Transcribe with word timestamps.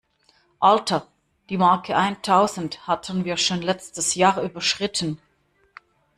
Alter, 0.59 1.05
die 1.51 1.59
Marke 1.59 1.95
eintausend 1.95 2.87
hatten 2.87 3.23
wir 3.23 3.37
schon 3.37 3.61
letztes 3.61 4.15
Jahr 4.15 4.41
überschritten! 4.41 5.21